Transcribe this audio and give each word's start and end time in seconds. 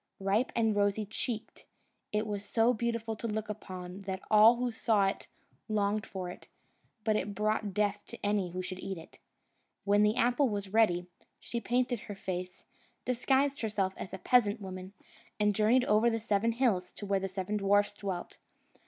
Ripe 0.19 0.51
and 0.55 0.75
rosy 0.75 1.05
cheeked, 1.05 1.65
it 2.11 2.25
was 2.25 2.43
so 2.43 2.73
beautiful 2.73 3.15
to 3.17 3.27
look 3.27 3.49
upon, 3.49 4.01
that 4.07 4.19
all 4.31 4.55
who 4.55 4.71
saw 4.71 5.05
it 5.05 5.27
longed 5.69 6.07
for 6.07 6.27
it; 6.31 6.47
but 7.03 7.15
it 7.15 7.35
brought 7.35 7.75
death 7.75 7.99
to 8.07 8.25
any 8.25 8.49
who 8.49 8.63
should 8.63 8.79
eat 8.79 8.97
it. 8.97 9.19
When 9.83 10.01
the 10.01 10.15
apple 10.15 10.49
was 10.49 10.73
ready, 10.73 11.05
she 11.39 11.61
painted 11.61 11.99
her 11.99 12.15
face, 12.15 12.63
disguised 13.05 13.61
herself 13.61 13.93
as 13.95 14.11
a 14.11 14.17
peasant 14.17 14.59
woman, 14.59 14.93
and 15.39 15.53
journeyed 15.53 15.85
over 15.85 16.09
the 16.09 16.19
seven 16.19 16.53
hills 16.53 16.91
to 16.93 17.05
where 17.05 17.19
the 17.19 17.29
seven 17.29 17.57
dwarfs 17.57 17.93
dwelt. 17.93 18.39